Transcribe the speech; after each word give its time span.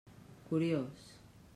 Curiós. 0.47 0.97